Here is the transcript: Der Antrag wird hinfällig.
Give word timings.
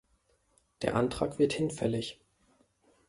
Der 0.81 0.95
Antrag 0.95 1.37
wird 1.37 1.53
hinfällig. 1.53 2.19